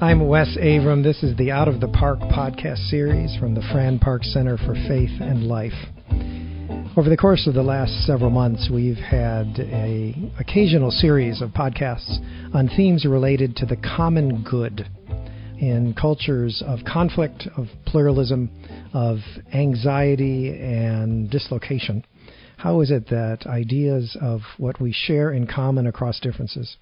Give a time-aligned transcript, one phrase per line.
[0.00, 1.02] I'm Wes Avram.
[1.02, 4.74] This is the Out of the Park podcast series from the Fran Park Center for
[4.86, 5.72] Faith and Life.
[6.96, 12.18] Over the course of the last several months, we've had a occasional series of podcasts
[12.54, 14.86] on themes related to the common good
[15.58, 18.50] in cultures of conflict, of pluralism,
[18.92, 19.18] of
[19.52, 22.04] anxiety and dislocation.
[22.56, 26.76] How is it that ideas of what we share in common across differences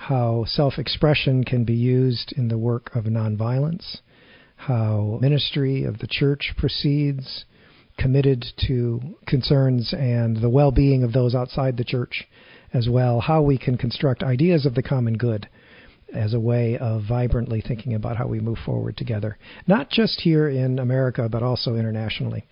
[0.00, 3.98] how self expression can be used in the work of nonviolence,
[4.56, 7.44] how ministry of the church proceeds,
[7.98, 12.26] committed to concerns and the well being of those outside the church
[12.72, 15.46] as well, how we can construct ideas of the common good
[16.14, 19.36] as a way of vibrantly thinking about how we move forward together,
[19.66, 22.46] not just here in America, but also internationally.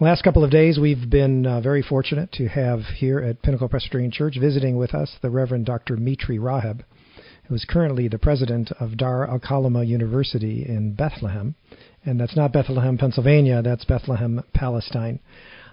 [0.00, 4.12] Last couple of days, we've been uh, very fortunate to have here at Pinnacle Presbyterian
[4.12, 5.96] Church visiting with us the Reverend Dr.
[5.96, 6.84] Mitri Raheb,
[7.48, 11.56] who is currently the president of Dar al Kalima University in Bethlehem.
[12.06, 15.18] And that's not Bethlehem, Pennsylvania, that's Bethlehem, Palestine,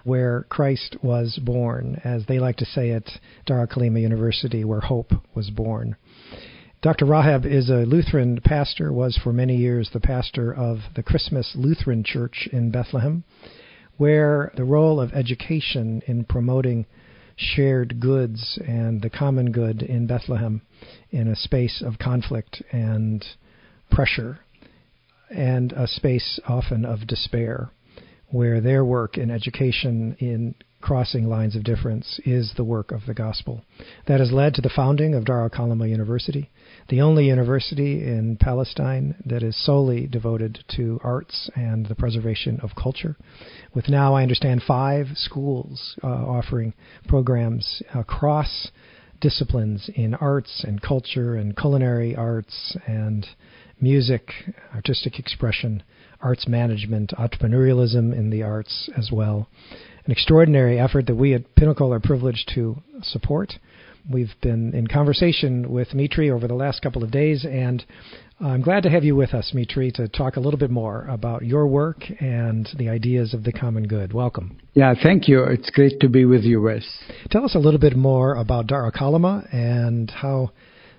[0.02, 3.08] where Christ was born, as they like to say at
[3.46, 5.94] Dar al Kalima University, where hope was born.
[6.82, 7.06] Dr.
[7.06, 12.02] Raheb is a Lutheran pastor, was for many years the pastor of the Christmas Lutheran
[12.02, 13.22] Church in Bethlehem
[13.96, 16.86] where the role of education in promoting
[17.36, 20.62] shared goods and the common good in Bethlehem
[21.10, 23.24] in a space of conflict and
[23.90, 24.38] pressure
[25.30, 27.70] and a space often of despair
[28.28, 33.14] where their work in education in crossing lines of difference is the work of the
[33.14, 33.62] gospel.
[34.06, 36.50] That has led to the founding of Dar al Kalima University,
[36.88, 42.70] the only university in Palestine that is solely devoted to arts and the preservation of
[42.80, 43.16] culture,
[43.74, 46.72] with now, I understand, five schools uh, offering
[47.08, 48.68] programs across
[49.20, 53.26] disciplines in arts and culture and culinary arts and
[53.80, 54.30] music,
[54.74, 55.82] artistic expression,
[56.20, 59.48] arts management, entrepreneurialism in the arts as well.
[60.04, 63.54] An extraordinary effort that we at Pinnacle are privileged to support.
[64.10, 67.84] We've been in conversation with Mitri over the last couple of days, and
[68.38, 71.42] I'm glad to have you with us, Mitri, to talk a little bit more about
[71.42, 74.12] your work and the ideas of the common good.
[74.12, 74.58] Welcome.
[74.74, 75.42] Yeah, thank you.
[75.42, 76.86] It's great to be with you, Wes.
[77.30, 80.52] Tell us a little bit more about Dar al Kalima and how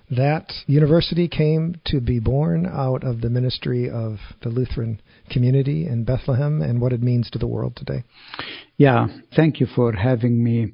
[0.10, 6.06] that university came to be born out of the ministry of the Lutheran community in
[6.06, 8.04] Bethlehem and what it means to the world today.
[8.78, 10.74] Yeah, thank you for having me.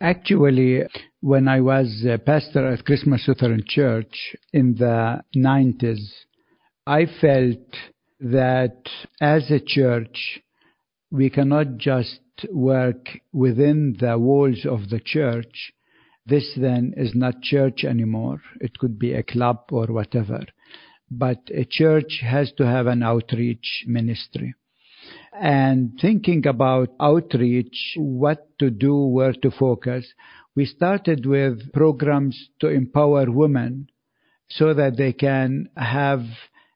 [0.00, 0.82] Actually,
[1.20, 6.02] when I was a pastor at Christmas Lutheran Church in the 90s,
[6.84, 7.60] I felt
[8.18, 8.78] that
[9.20, 10.40] as a church,
[11.12, 12.18] we cannot just
[12.50, 15.72] work within the walls of the church
[16.26, 18.40] this then is not church anymore.
[18.60, 20.44] It could be a club or whatever.
[21.10, 24.54] But a church has to have an outreach ministry.
[25.32, 30.06] And thinking about outreach, what to do, where to focus,
[30.54, 33.88] we started with programs to empower women
[34.48, 36.24] so that they can have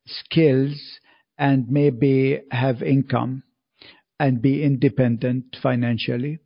[0.07, 0.99] skills
[1.39, 3.43] and maybe have income
[4.19, 6.39] and be independent financially.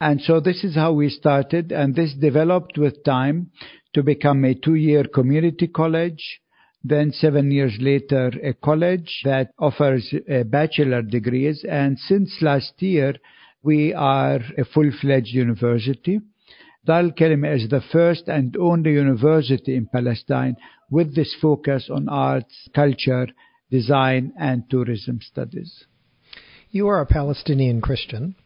[0.00, 3.50] And so this is how we started, and this developed with time
[3.94, 6.40] to become a two year community college.
[6.84, 10.14] Then seven years later, a college that offers
[10.46, 11.64] bachelor degrees.
[11.68, 13.14] And since last year,
[13.62, 16.20] we are a full-fledged university.
[16.84, 20.56] Dar al-Kalima is the first and only university in Palestine
[20.88, 23.26] with this focus on arts, culture,
[23.70, 25.84] design, and tourism studies.
[26.70, 28.36] You are a Palestinian Christian.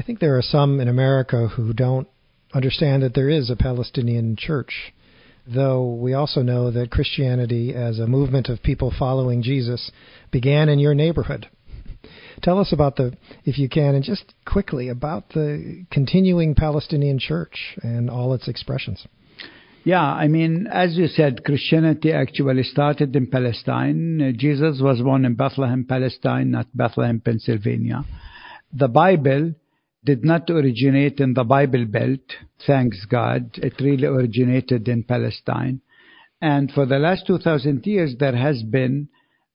[0.00, 2.08] I think there are some in America who don't
[2.54, 4.94] understand that there is a Palestinian church,
[5.46, 9.90] though we also know that Christianity, as a movement of people following Jesus,
[10.30, 11.50] began in your neighborhood.
[12.40, 13.12] Tell us about the,
[13.44, 19.06] if you can, and just quickly about the continuing Palestinian church and all its expressions.
[19.84, 24.22] Yeah, I mean, as you said, Christianity actually started in Palestine.
[24.22, 28.06] Uh, Jesus was born in Bethlehem, Palestine, not Bethlehem, Pennsylvania.
[28.72, 29.56] The Bible
[30.04, 32.20] did not originate in the Bible Belt,
[32.66, 33.50] thanks God.
[33.54, 35.80] It really originated in Palestine.
[36.40, 39.08] And for the last 2,000 years, there has been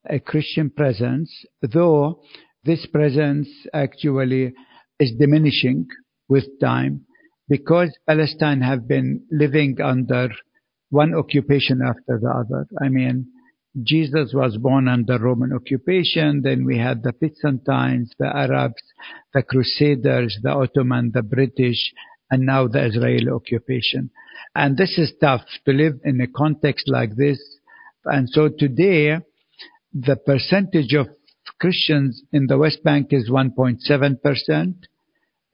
[0.07, 1.31] a Christian presence,
[1.61, 2.21] though
[2.63, 4.53] this presence actually
[4.99, 5.87] is diminishing
[6.29, 7.05] with time
[7.49, 10.29] because Palestine have been living under
[10.89, 12.67] one occupation after the other.
[12.81, 13.27] I mean,
[13.83, 16.41] Jesus was born under Roman occupation.
[16.41, 18.81] Then we had the Byzantines, the Arabs,
[19.33, 21.93] the Crusaders, the Ottoman, the British,
[22.31, 24.09] and now the Israeli occupation.
[24.55, 27.39] And this is tough to live in a context like this.
[28.05, 29.17] And so today,
[29.93, 31.07] the percentage of
[31.59, 34.75] Christians in the West Bank is 1.7%.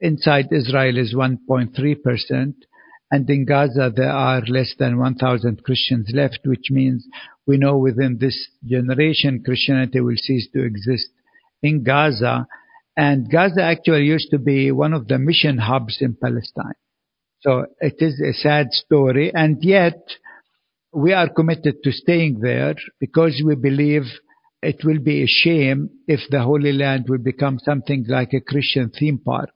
[0.00, 2.54] Inside Israel is 1.3%.
[3.12, 7.06] And in Gaza, there are less than 1,000 Christians left, which means
[7.46, 11.10] we know within this generation Christianity will cease to exist
[11.62, 12.46] in Gaza.
[12.96, 16.72] And Gaza actually used to be one of the mission hubs in Palestine.
[17.40, 19.30] So it is a sad story.
[19.34, 20.00] And yet
[20.90, 24.04] we are committed to staying there because we believe
[24.62, 28.88] it will be a shame if the Holy Land will become something like a Christian
[28.88, 29.50] theme park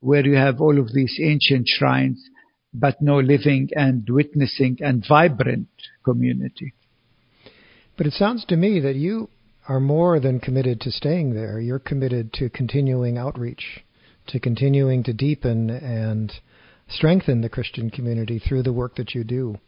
[0.00, 2.28] where you have all of these ancient shrines
[2.74, 5.68] but no living and witnessing and vibrant
[6.04, 6.74] community.
[7.96, 9.30] But it sounds to me that you
[9.68, 11.60] are more than committed to staying there.
[11.60, 13.84] You're committed to continuing outreach,
[14.26, 16.32] to continuing to deepen and
[16.88, 19.58] strengthen the Christian community through the work that you do.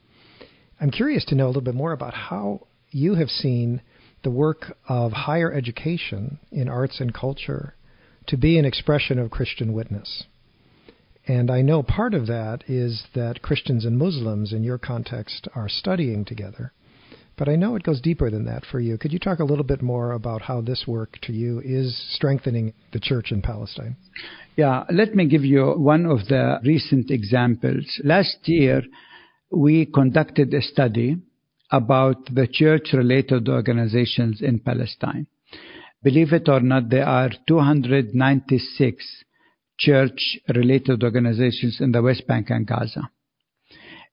[0.81, 3.81] I'm curious to know a little bit more about how you have seen
[4.23, 7.75] the work of higher education in arts and culture
[8.27, 10.25] to be an expression of Christian witness.
[11.29, 15.69] And I know part of that is that Christians and Muslims in your context are
[15.69, 16.73] studying together.
[17.37, 18.97] But I know it goes deeper than that for you.
[18.97, 22.73] Could you talk a little bit more about how this work to you is strengthening
[22.93, 23.97] the church in Palestine?
[24.57, 28.01] Yeah, let me give you one of the recent examples.
[28.03, 28.83] Last year,
[29.51, 31.19] we conducted a study
[31.71, 35.27] about the church related organizations in Palestine.
[36.03, 39.25] Believe it or not, there are 296
[39.79, 43.11] church related organizations in the West Bank and Gaza.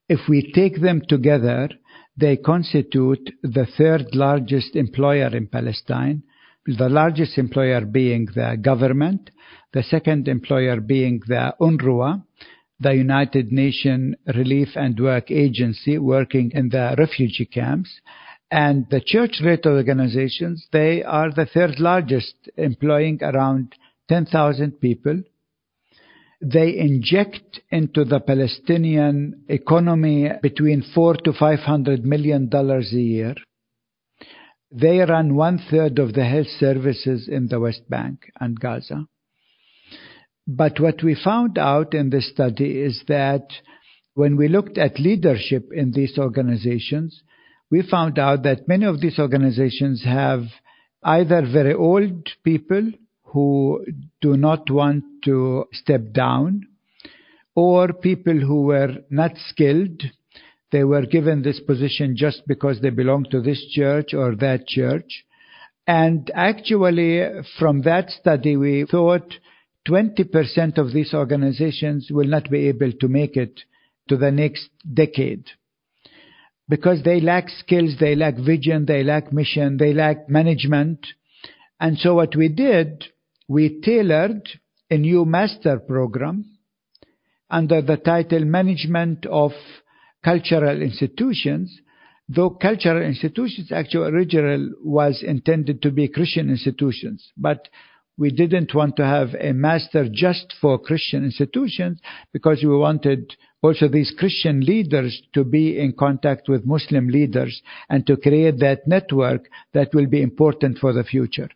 [0.09, 1.69] If we take them together,
[2.17, 6.23] they constitute the third largest employer in Palestine,
[6.65, 9.31] the largest employer being the government,
[9.73, 12.23] the second employer being the UNRWA,
[12.79, 17.89] the United Nations Relief and Work Agency working in the refugee camps,
[18.51, 23.73] and the church-related organizations, they are the third largest, employing around
[24.09, 25.23] 10,000 people
[26.43, 33.35] they inject into the Palestinian economy between four to five hundred million dollars a year.
[34.69, 39.07] They run one third of the health services in the West Bank and Gaza.
[40.45, 43.47] But what we found out in this study is that
[44.15, 47.23] when we looked at leadership in these organizations,
[47.71, 50.43] we found out that many of these organizations have
[51.03, 52.91] either very old people
[53.33, 53.83] who
[54.21, 56.67] do not want to step down,
[57.55, 60.03] or people who were not skilled.
[60.71, 65.25] They were given this position just because they belong to this church or that church.
[65.85, 67.21] And actually,
[67.59, 69.35] from that study, we thought
[69.87, 73.61] 20% of these organizations will not be able to make it
[74.09, 75.45] to the next decade
[76.69, 81.05] because they lack skills, they lack vision, they lack mission, they lack management.
[81.79, 83.05] And so what we did
[83.47, 84.47] we tailored
[84.89, 86.45] a new master program
[87.49, 89.51] under the title Management of
[90.23, 91.79] Cultural Institutions,
[92.29, 97.67] though cultural institutions actually originally was intended to be Christian institutions, but
[98.17, 101.99] we didn't want to have a master just for Christian institutions
[102.31, 108.05] because we wanted also these Christian leaders to be in contact with Muslim leaders and
[108.05, 111.49] to create that network that will be important for the future.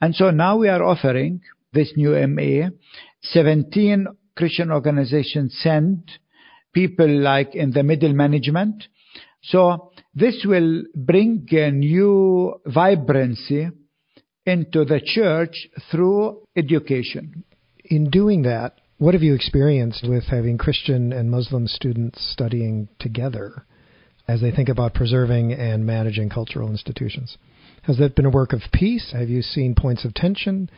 [0.00, 1.40] And so now we are offering
[1.72, 2.68] this new MA.
[3.22, 4.06] 17
[4.36, 6.10] Christian organizations send
[6.72, 8.84] people like in the middle management.
[9.42, 13.70] So this will bring a new vibrancy
[14.46, 17.44] into the church through education.
[17.84, 23.64] In doing that, what have you experienced with having Christian and Muslim students studying together
[24.28, 27.36] as they think about preserving and managing cultural institutions?
[27.86, 29.12] Has that been a work of peace?
[29.12, 30.70] Have you seen points of tension?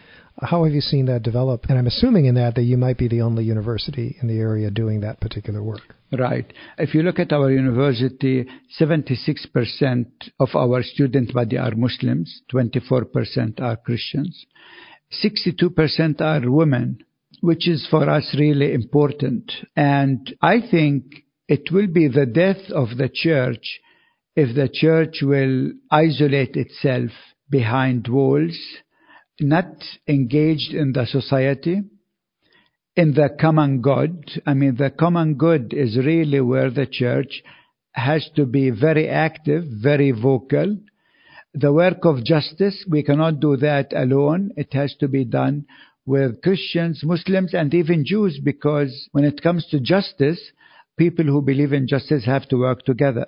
[0.42, 1.66] How have you seen that develop?
[1.68, 4.70] And I'm assuming in that that you might be the only university in the area
[4.70, 5.94] doing that particular work.
[6.10, 6.52] Right.
[6.78, 8.46] If you look at our university,
[8.80, 10.06] 76%
[10.40, 14.44] of our student body are Muslims, 24% are Christians,
[15.24, 16.98] 62% are women,
[17.40, 19.52] which is for us really important.
[19.76, 21.04] And I think
[21.48, 23.80] it will be the death of the church
[24.36, 27.10] if the church will isolate itself
[27.48, 28.56] behind walls,
[29.40, 29.66] not
[30.06, 31.80] engaged in the society,
[32.96, 34.42] in the common good.
[34.46, 37.42] I mean, the common good is really where the church
[37.92, 40.76] has to be very active, very vocal.
[41.54, 44.50] The work of justice, we cannot do that alone.
[44.56, 45.64] It has to be done
[46.04, 50.40] with Christians, Muslims, and even Jews because when it comes to justice,
[50.98, 53.26] people who believe in justice have to work together.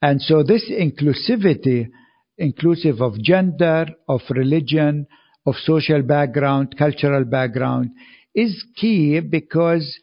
[0.00, 1.88] And so this inclusivity,
[2.36, 5.06] inclusive of gender, of religion,
[5.46, 7.90] of social background, cultural background,
[8.34, 9.98] is key because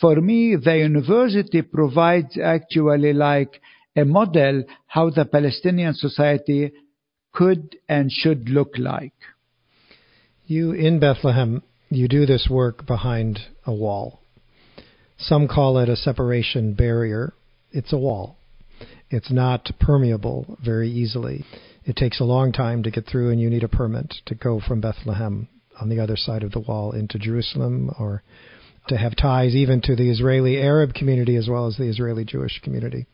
[0.00, 3.60] for me, the university provides actually like
[3.96, 6.72] a model how the Palestinian society
[7.32, 9.14] could and should look like.
[10.46, 14.20] You in Bethlehem, you do this work behind a wall.
[15.18, 17.32] Some call it a separation barrier.
[17.70, 18.37] It's a wall.
[19.10, 21.44] It's not permeable very easily.
[21.84, 24.60] It takes a long time to get through, and you need a permit to go
[24.60, 25.48] from Bethlehem
[25.80, 28.22] on the other side of the wall into Jerusalem or
[28.88, 32.60] to have ties even to the Israeli Arab community as well as the Israeli Jewish
[32.62, 33.06] community.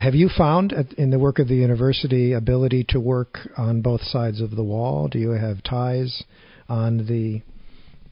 [0.00, 4.40] Have you found in the work of the university ability to work on both sides
[4.40, 5.08] of the wall?
[5.08, 6.22] Do you have ties
[6.68, 7.42] on the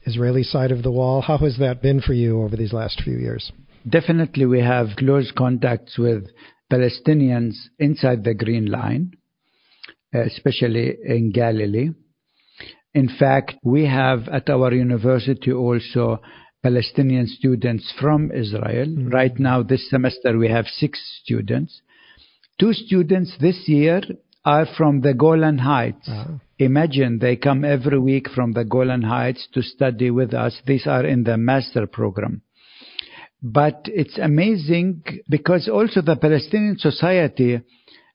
[0.05, 1.21] Israeli side of the wall?
[1.21, 3.51] How has that been for you over these last few years?
[3.89, 6.25] Definitely, we have close contacts with
[6.71, 9.11] Palestinians inside the Green Line,
[10.13, 11.89] especially in Galilee.
[12.93, 16.21] In fact, we have at our university also
[16.63, 18.87] Palestinian students from Israel.
[18.87, 19.09] Mm-hmm.
[19.09, 21.81] Right now, this semester, we have six students.
[22.59, 24.01] Two students this year
[24.43, 26.07] are from the Golan Heights.
[26.07, 26.33] Uh-huh.
[26.57, 30.61] Imagine they come every week from the Golan Heights to study with us.
[30.65, 32.41] These are in the master program.
[33.41, 37.61] But it's amazing because also the Palestinian society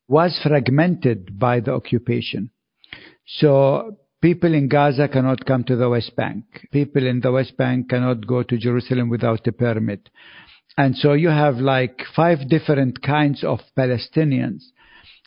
[0.07, 2.51] was fragmented by the occupation.
[3.27, 6.47] So People in Gaza cannot come to the West Bank.
[6.73, 10.09] People in the West Bank cannot go to Jerusalem without a permit.
[10.79, 14.63] And so you have like five different kinds of Palestinians.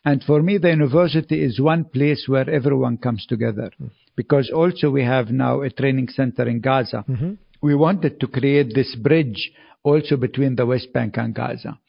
[0.04, 3.70] And for me, the university is one place where everyone comes together.
[3.80, 3.92] Mm.
[4.16, 7.06] Because also we have now a training center in Gaza.
[7.08, 7.34] Mm-hmm.
[7.62, 9.51] We wanted to create this bridge
[9.84, 11.79] also between the West Bank and Gaza.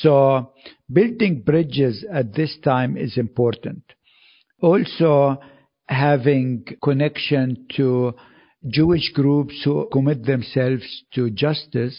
[0.00, 0.52] So
[0.92, 3.82] building bridges at this time is important.
[4.60, 5.38] Also,
[5.88, 8.14] having connection to
[8.66, 11.96] Jewish groups who commit themselves to justice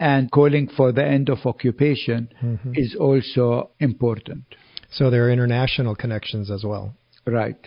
[0.00, 2.72] and calling for the end of occupation mm-hmm.
[2.74, 4.44] is also important.
[4.90, 6.94] So there are international connections as well.
[7.26, 7.58] Right.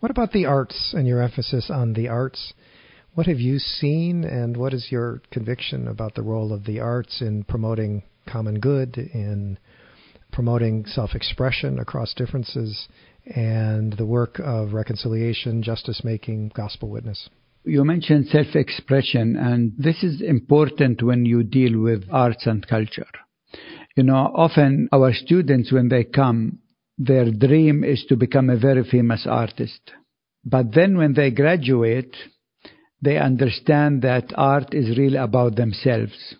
[0.00, 2.52] What about the arts and your emphasis on the arts?
[3.14, 7.20] What have you seen and what is your conviction about the role of the arts
[7.20, 9.56] in promoting common good, in
[10.32, 12.88] promoting self expression across differences,
[13.26, 17.28] and the work of reconciliation, justice making, gospel witness.
[17.62, 23.06] You mentioned self expression, and this is important when you deal with arts and culture.
[23.94, 26.58] You know, often our students, when they come,
[26.98, 29.92] their dream is to become a very famous artist.
[30.44, 32.16] But then when they graduate,
[33.02, 36.34] they understand that art is really about themselves.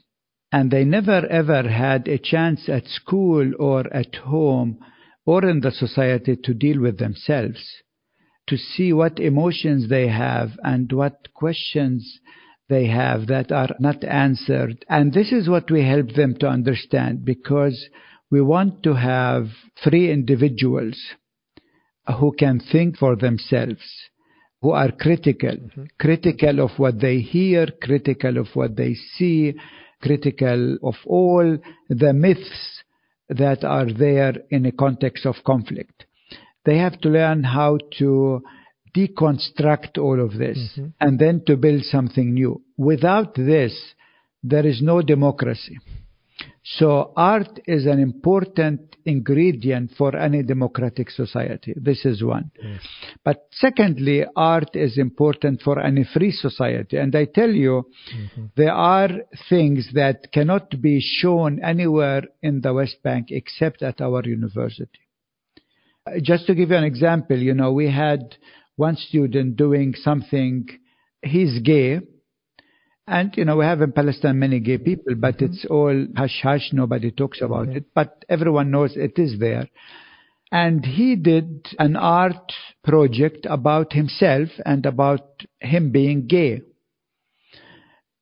[0.53, 4.79] And they never ever had a chance at school or at home
[5.27, 7.61] or in the society to deal with themselves,
[8.47, 12.21] to see what emotions they have and what questions
[12.69, 14.85] they have that are not answered.
[14.89, 17.89] And this is what we help them to understand because
[18.31, 19.49] we want to have
[19.83, 20.99] free individuals
[22.19, 23.83] who can think for themselves,
[24.65, 25.85] who are critical, mm-hmm.
[26.01, 29.53] critical of what they hear, critical of what they see,
[30.01, 31.59] critical of all
[31.91, 32.83] the myths
[33.29, 36.07] that are there in a context of conflict.
[36.65, 38.43] They have to learn how to
[38.97, 40.87] deconstruct all of this mm-hmm.
[40.99, 42.63] and then to build something new.
[42.79, 43.79] Without this,
[44.43, 45.79] there is no democracy.
[46.65, 51.75] So art is an important ingredient for any democratic society.
[51.77, 52.51] This is one.
[52.63, 52.81] Yes.
[53.23, 56.97] But secondly, art is important for any free society.
[56.97, 58.47] And I tell you, mm-hmm.
[58.57, 59.11] there are
[59.51, 65.01] things that cannot be shown anywhere in the West Bank except at our university.
[66.23, 68.37] Just to give you an example, you know, we had
[68.77, 70.67] one student doing something,
[71.23, 72.01] he's gay,
[73.07, 75.47] and, you know, we have in Palestine many gay people, but mm-hmm.
[75.47, 77.79] it's all hush hush, nobody talks about mm-hmm.
[77.79, 79.69] it, but everyone knows it is there.
[80.51, 86.63] And he did an art project about himself and about him being gay.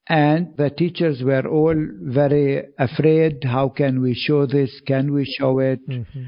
[0.09, 3.45] And the teachers were all very afraid.
[3.45, 4.81] How can we show this?
[4.87, 5.89] Can we show it?
[5.89, 6.23] Mm-hmm.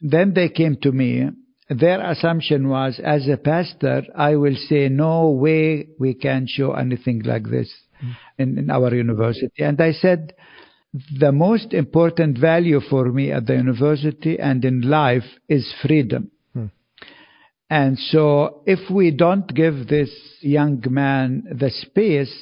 [0.00, 1.28] Then they came to me
[1.70, 7.22] their assumption was, as a pastor, I will say, no way we can show anything
[7.24, 7.72] like this
[8.38, 9.62] in, in our university.
[9.62, 10.34] And I said,
[10.92, 16.32] the most important value for me at the university and in life is freedom.
[16.52, 16.66] Hmm.
[17.68, 20.10] And so, if we don't give this
[20.40, 22.34] young man the space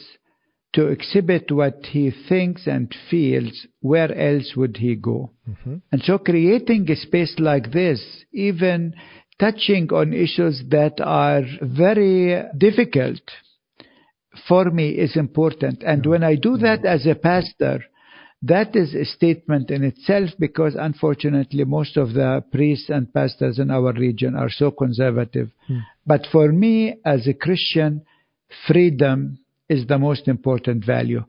[0.72, 5.32] to exhibit what he thinks and feels, where else would he go?
[5.48, 5.76] Mm-hmm.
[5.92, 8.00] And so, creating a space like this,
[8.32, 8.94] even
[9.38, 13.20] touching on issues that are very difficult
[14.46, 15.82] for me is important.
[15.82, 17.84] And when I do that as a pastor,
[18.42, 23.70] that is a statement in itself because unfortunately most of the priests and pastors in
[23.70, 25.50] our region are so conservative.
[25.66, 25.78] Hmm.
[26.06, 28.02] But for me as a Christian,
[28.66, 31.24] freedom is the most important value.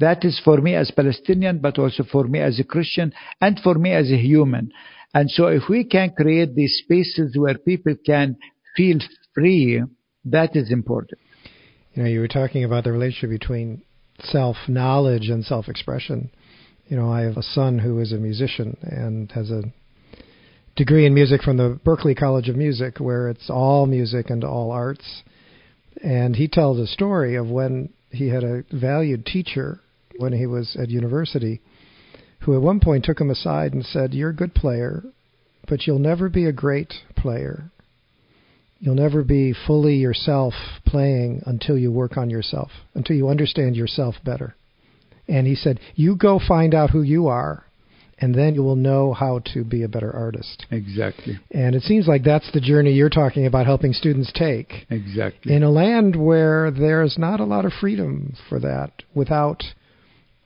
[0.00, 3.74] That is for me as Palestinian, but also for me as a Christian and for
[3.74, 4.72] me as a human.
[5.14, 8.36] And so if we can create these spaces where people can
[8.76, 8.98] feel
[9.32, 9.82] free,
[10.24, 11.20] that is important.
[11.94, 13.82] You know, you were talking about the relationship between
[14.20, 16.30] self knowledge and self expression.
[16.88, 19.62] You know, I have a son who is a musician and has a
[20.76, 24.72] degree in music from the Berklee College of Music, where it's all music and all
[24.72, 25.22] arts.
[26.02, 29.80] And he tells a story of when he had a valued teacher
[30.18, 31.60] when he was at university
[32.44, 35.04] who at one point took him aside and said, You're a good player,
[35.68, 37.70] but you'll never be a great player.
[38.78, 40.52] You'll never be fully yourself
[40.84, 44.54] playing until you work on yourself, until you understand yourself better.
[45.26, 47.64] And he said, You go find out who you are,
[48.18, 50.66] and then you will know how to be a better artist.
[50.70, 51.38] Exactly.
[51.50, 54.86] And it seems like that's the journey you're talking about helping students take.
[54.90, 55.54] Exactly.
[55.54, 59.62] In a land where there's not a lot of freedom for that without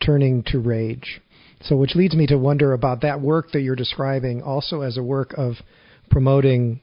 [0.04, 1.20] turning to rage.
[1.62, 5.02] So, which leads me to wonder about that work that you're describing also as a
[5.02, 5.54] work of
[6.10, 6.80] promoting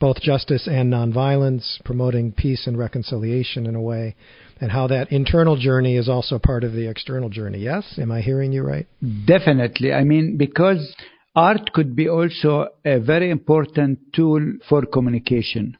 [0.00, 4.16] both justice and nonviolence, promoting peace and reconciliation in a way,
[4.60, 7.58] and how that internal journey is also part of the external journey.
[7.58, 7.98] Yes?
[7.98, 8.86] Am I hearing you right?
[9.26, 9.92] Definitely.
[9.92, 10.94] I mean, because
[11.36, 15.76] art could be also a very important tool for communication.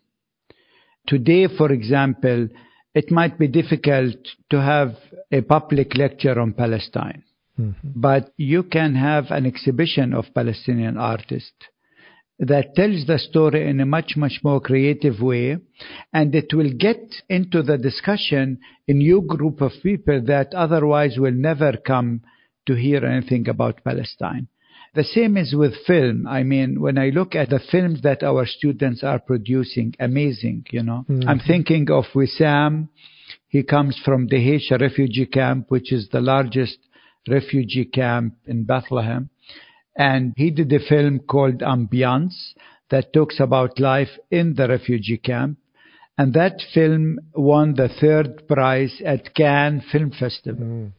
[1.06, 2.48] Today, for example,
[2.94, 4.16] it might be difficult
[4.50, 4.96] to have
[5.30, 7.24] a public lecture on Palestine.
[7.58, 7.88] Mm-hmm.
[7.94, 11.52] But you can have an exhibition of Palestinian artists
[12.38, 15.56] that tells the story in a much, much more creative way,
[16.12, 21.32] and it will get into the discussion a new group of people that otherwise will
[21.32, 22.22] never come
[22.66, 24.48] to hear anything about Palestine.
[24.94, 26.26] The same is with film.
[26.26, 30.82] I mean, when I look at the films that our students are producing, amazing, you
[30.82, 31.04] know.
[31.08, 31.28] Mm-hmm.
[31.28, 32.88] I'm thinking of Wissam.
[33.48, 36.78] He comes from the Dheisheh refugee camp, which is the largest
[37.28, 39.30] refugee camp in Bethlehem.
[39.96, 42.54] And he did a film called Ambiance
[42.90, 45.58] that talks about life in the refugee camp.
[46.16, 50.64] And that film won the third prize at Cannes Film Festival.
[50.64, 50.92] Mm.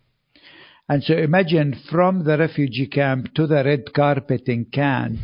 [0.87, 5.19] And so imagine from the refugee camp to the red carpet in Cannes.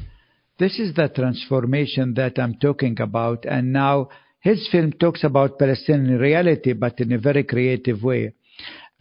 [0.58, 3.46] This is the transformation that I'm talking about.
[3.46, 4.10] And now
[4.40, 8.34] his film talks about Palestinian reality, but in a very creative way.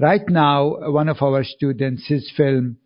[0.01, 2.79] Right now, one of our students, his film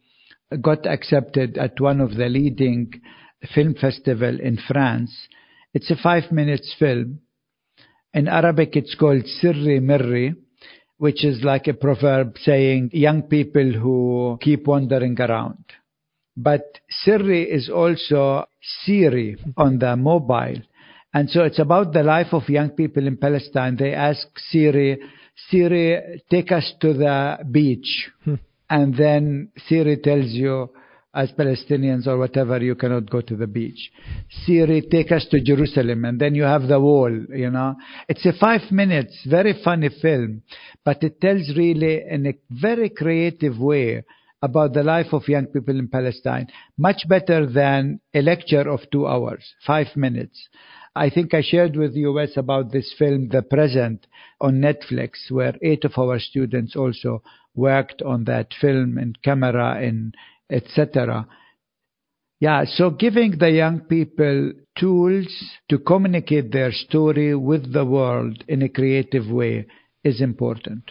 [0.60, 2.90] got accepted at one of the leading
[3.54, 5.28] film festival in France.
[5.72, 7.20] It's a five minutes film.
[8.12, 10.34] In Arabic, it's called Sirri Mirri,
[10.96, 15.64] which is like a proverb saying young people who keep wandering around.
[16.36, 18.46] But Sirri is also
[18.82, 20.62] Siri on the mobile.
[21.12, 23.76] And so it's about the life of young people in Palestine.
[23.76, 24.98] They ask Siri,
[25.48, 28.10] Siri, take us to the beach.
[28.24, 28.34] Hmm.
[28.70, 30.70] And then Siri tells you,
[31.14, 33.92] as Palestinians or whatever, you cannot go to the beach.
[34.44, 37.76] Siri, take us to Jerusalem, and then you have the wall, you know.
[38.08, 40.42] It's a five minutes, very funny film,
[40.84, 44.02] but it tells really in a very creative way
[44.42, 46.48] about the life of young people in Palestine.
[46.76, 50.48] Much better than a lecture of two hours, five minutes.
[50.96, 54.06] I think I shared with you, Wes, about this film, The Present,
[54.40, 57.22] on Netflix, where eight of our students also
[57.54, 60.14] worked on that film and camera and
[60.50, 61.26] etc.
[62.40, 65.26] Yeah, so giving the young people tools
[65.68, 69.66] to communicate their story with the world in a creative way
[70.02, 70.90] is important.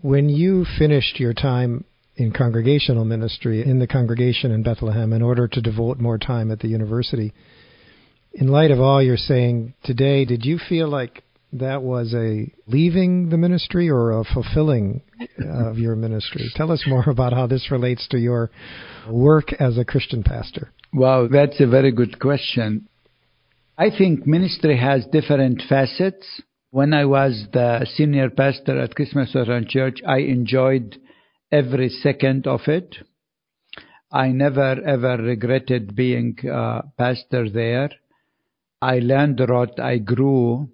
[0.00, 1.84] When you finished your time
[2.16, 6.60] in congregational ministry in the congregation in Bethlehem in order to devote more time at
[6.60, 7.32] the university,
[8.38, 13.30] in light of all you're saying today, did you feel like that was a leaving
[13.30, 15.02] the ministry or a fulfilling
[15.42, 16.48] uh, of your ministry?
[16.54, 18.50] Tell us more about how this relates to your
[19.10, 20.70] work as a Christian pastor.
[20.94, 22.88] Wow, that's a very good question.
[23.76, 26.40] I think ministry has different facets.
[26.70, 30.96] When I was the senior pastor at Christmas Lutheran Church, I enjoyed
[31.50, 32.98] every second of it.
[34.12, 37.90] I never ever regretted being a pastor there.
[38.80, 40.70] I learned a lot, I grew,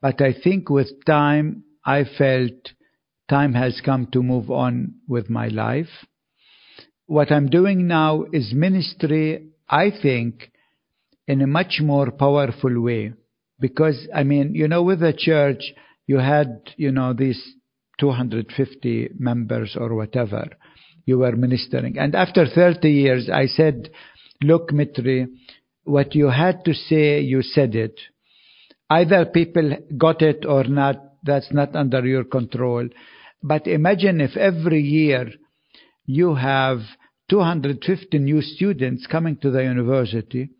[0.00, 2.72] but I think with time, I felt
[3.28, 6.06] time has come to move on with my life.
[7.06, 10.50] What I'm doing now is ministry, I think,
[11.28, 13.12] in a much more powerful way.
[13.58, 15.62] Because, I mean, you know, with the church,
[16.06, 17.42] you had, you know, these
[17.98, 20.48] 250 members or whatever
[21.04, 21.98] you were ministering.
[21.98, 23.90] And after 30 years, I said,
[24.42, 25.28] look, Mitri,
[25.86, 27.98] what you had to say, you said it.
[28.90, 32.88] Either people got it or not, that's not under your control.
[33.42, 35.30] But imagine if every year
[36.04, 36.78] you have
[37.30, 40.50] 250 new students coming to the university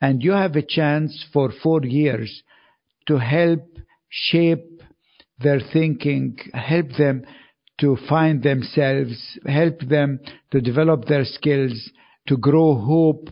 [0.00, 2.42] and you have a chance for four years
[3.06, 3.60] to help
[4.08, 4.82] shape
[5.38, 7.24] their thinking, help them
[7.80, 10.20] to find themselves, help them
[10.50, 11.90] to develop their skills,
[12.28, 13.30] to grow hope.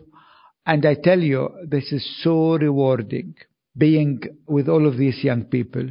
[0.65, 3.35] And I tell you, this is so rewarding
[3.77, 5.89] being with all of these young people.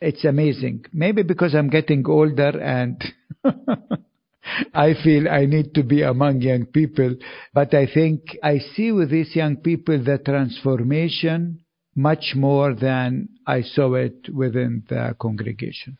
[0.00, 0.86] It's amazing.
[0.92, 3.02] Maybe because I'm getting older and
[4.74, 7.16] I feel I need to be among young people.
[7.52, 11.60] But I think I see with these young people the transformation
[11.94, 15.98] much more than I saw it within the congregation.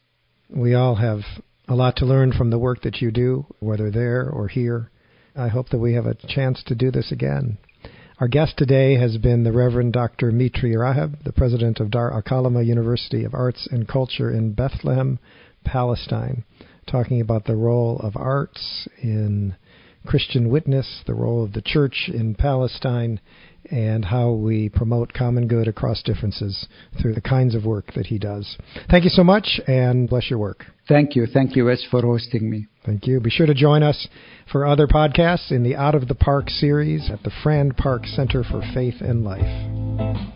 [0.49, 1.21] We all have
[1.69, 4.91] a lot to learn from the work that you do, whether there or here.
[5.37, 7.59] I hope that we have a chance to do this again.
[8.21, 10.31] Our guest today has been the Reverend Dr.
[10.31, 15.19] Mitri Raheb, the president of Dar al University of Arts and Culture in Bethlehem,
[15.65, 16.45] Palestine,
[16.87, 19.57] talking about the role of arts in
[20.07, 23.19] Christian witness, the role of the church in Palestine,
[23.71, 26.67] and how we promote common good across differences
[27.01, 28.57] through the kinds of work that he does.
[28.91, 30.65] Thank you so much and bless your work.
[30.87, 31.27] Thank you.
[31.27, 32.67] Thank you, Wes, for hosting me.
[32.85, 33.19] Thank you.
[33.19, 34.07] Be sure to join us
[34.53, 38.45] for other podcasts in the Out of the Park series at the Frand Park Center
[38.45, 39.41] for Faith and Life.